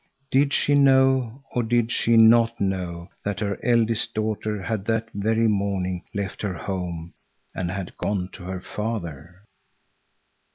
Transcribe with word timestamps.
Did 0.31 0.51
she 0.51 0.73
know 0.73 1.43
or 1.51 1.61
did 1.61 1.91
she 1.91 2.17
not 2.17 2.59
know 2.59 3.09
that 3.23 3.39
her 3.39 3.63
eldest 3.63 4.15
daughter 4.15 4.63
had 4.63 4.85
that 4.85 5.09
very 5.13 5.47
morning 5.47 6.03
left 6.11 6.41
her 6.41 6.55
home 6.55 7.13
and 7.53 7.69
had 7.69 7.95
gone 7.99 8.29
to 8.33 8.45
her 8.45 8.61
father? 8.61 9.43